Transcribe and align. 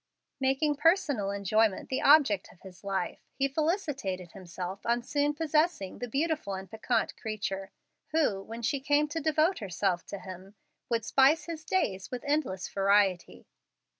Making 0.39 0.77
personal 0.77 1.29
enjoyment 1.29 1.89
the 1.89 2.01
object 2.01 2.51
of 2.51 2.61
his 2.61 2.83
life, 2.83 3.21
he 3.35 3.47
felicitated 3.47 4.31
himself 4.31 4.83
on 4.83 5.03
soon 5.03 5.35
possessing 5.35 5.99
the 5.99 6.07
beautiful 6.07 6.55
and 6.55 6.67
piquant 6.67 7.15
creature, 7.17 7.69
who, 8.07 8.41
when 8.41 8.63
she 8.63 8.79
came 8.79 9.07
to 9.09 9.21
devote 9.21 9.59
herself 9.59 10.03
to 10.07 10.17
him, 10.17 10.55
would 10.89 11.05
spice 11.05 11.45
his 11.45 11.63
days 11.63 12.09
with 12.09 12.23
endless 12.25 12.67
variety. 12.67 13.45